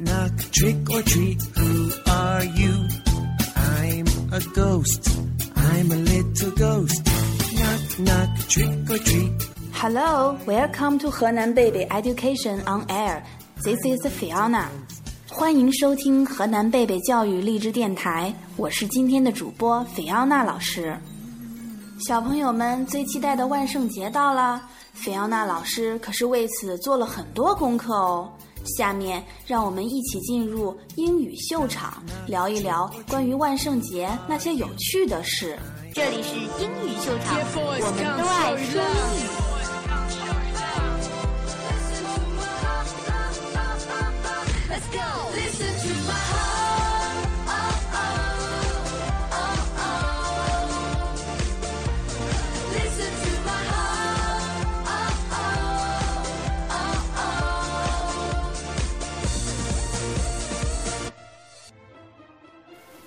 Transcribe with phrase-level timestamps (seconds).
[0.00, 1.40] knock, trick or treat.
[1.56, 2.88] Who are you?
[3.56, 5.08] I'm a ghost.
[5.54, 7.02] I'm a little ghost.
[7.54, 9.32] Knock, knock, trick or treat.
[9.72, 13.22] Hello, welcome to 河南贝贝 Education on Air.
[13.62, 14.66] This is Fiona.
[15.28, 20.96] 欢迎收听河南贝贝教育励志电台，我是今天的主播菲奥娜老师。
[22.06, 24.60] 小朋友们最期待的万圣节到了，
[24.92, 28.32] 菲奥娜老师可是为此做了很多功课哦。
[28.64, 35.58] 下面让我们一起进入英语秀场，聊一聊关于万圣节那些有趣的事。
[35.92, 39.43] 这里是英语秀场，我们都爱说英语。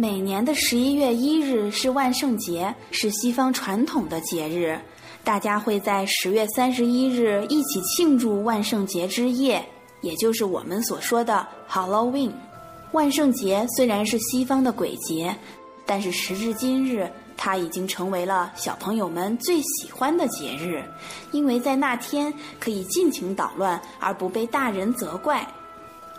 [0.00, 4.80] 每年的十一月一日是万圣节，是西方传统的节日。
[5.22, 9.62] 大家会在十月三十一日一起庆祝万圣节之夜，
[10.00, 12.30] 也就是我们所说的 Halloween。
[12.92, 15.36] 万圣节虽然是西方的鬼节，
[15.84, 17.06] 但是时至今日，
[17.36, 20.82] 它已经成为了小朋友们最喜欢的节日，
[21.30, 25.46] 因为在那天可以尽情捣乱而不被大人责怪。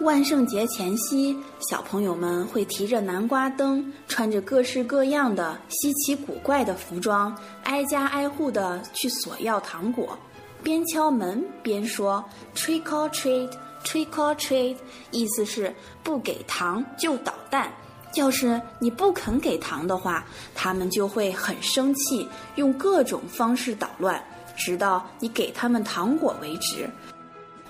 [0.00, 10.18] 万圣节前夕，小朋友们会提着南瓜灯，穿着各式各样的稀奇古怪的服装，挨家挨户的去索要糖果，
[10.64, 12.22] 边敲门边说
[12.56, 14.76] “trick or treat”，“trick or treat”，
[15.12, 17.72] 意思是不给糖就捣蛋。
[18.14, 20.24] 要是你不肯给糖的话，
[20.56, 24.22] 他们就会很生气，用各种方式捣乱，
[24.56, 26.90] 直到你给他们糖果为止。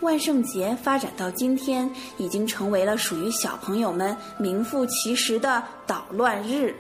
[0.01, 6.75] 万圣节发展到今天，已经成为了属于小朋友们名副其实的捣乱日。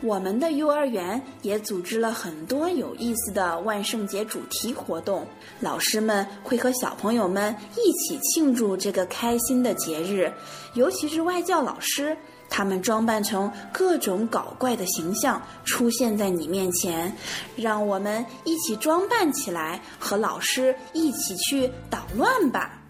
[0.00, 5.26] 我们的幼儿园也组织了很多有意思的万圣节主题活动，
[5.60, 10.32] 老师们会和小朋友们一起庆祝这个开心的节日，
[10.74, 12.16] 尤其是外教老师。
[12.50, 17.14] 他们装扮成各种搞怪的形象出现在你面前，
[17.56, 22.80] 让我们一起装扮起来，和老师一起去捣乱吧。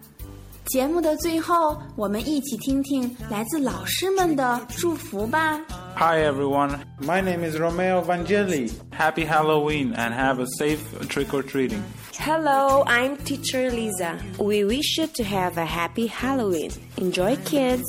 [0.67, 5.59] 节目的最后，我们一起听听来自老师们的祝福吧。
[5.98, 8.72] Hi everyone, my name is Romeo Vangeli.
[8.92, 11.82] Happy Halloween and have a safe trick or treating.
[12.14, 14.18] Hello, I'm teacher Lisa.
[14.38, 16.70] We wish you to have a happy Halloween.
[16.96, 17.84] Enjoy, kids.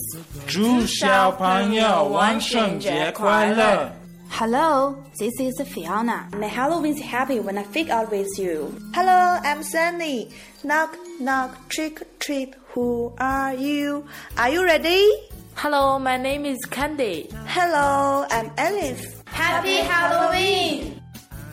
[0.47, 3.91] 祝小朋友万圣节快乐！
[4.29, 6.27] Hello, this is Fiona.
[6.33, 8.73] My Halloween's happy when I fake out with you.
[8.93, 10.29] Hello, I'm Sunny.
[10.63, 12.53] Knock, knock, trick, treat.
[12.73, 14.03] Who are you?
[14.37, 15.07] Are you ready?
[15.56, 17.28] Hello, my name is Candy.
[17.46, 19.22] Hello, I'm Alice.
[19.26, 21.02] Happy Halloween!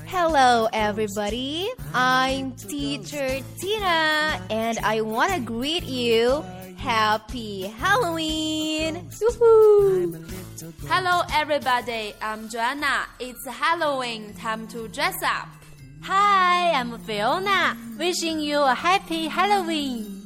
[0.05, 1.69] Hello, everybody.
[1.93, 6.43] I'm Teacher Tina, and I want to greet you.
[6.77, 9.09] Happy Halloween!
[9.09, 10.31] Woohoo!
[10.87, 12.13] Hello, everybody.
[12.21, 13.05] I'm Joanna.
[13.19, 14.33] It's Halloween.
[14.35, 15.49] Time to dress up.
[16.03, 17.75] Hi, I'm Fiona.
[17.97, 20.16] Wishing you a happy Halloween.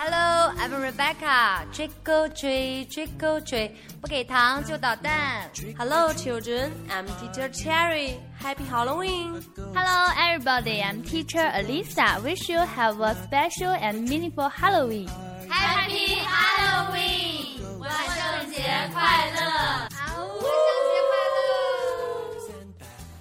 [0.00, 1.66] Hello, I'm Rebecca.
[1.72, 3.70] Trick or treat, trick or treat.
[4.00, 5.50] 不给糖就捣蛋。
[5.78, 6.70] Hello, children.
[6.90, 8.18] I'm Teacher Cherry.
[8.38, 9.42] Happy Halloween.
[9.74, 10.82] Hello, everybody.
[10.82, 12.22] I'm Teacher Alisa.
[12.22, 15.08] Wish you have a special and meaningful Halloween.
[15.48, 17.62] Happy Halloween.
[17.78, 18.62] 万圣节
[18.92, 19.40] 快乐！
[19.80, 21.40] 万圣节快乐！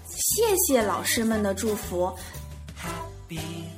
[0.07, 2.13] 谢谢老师们的祝福。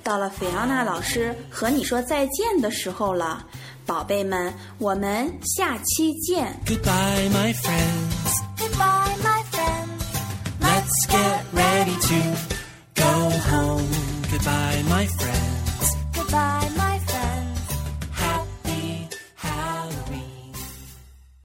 [0.03, 3.45] 到了菲奥娜老师和你说再见的时候了，
[3.87, 6.59] 宝贝们，我们下期见。
[6.67, 8.43] Goodbye, my friends.
[8.59, 9.89] Goodbye, my friend.
[10.61, 12.52] Let's get ready to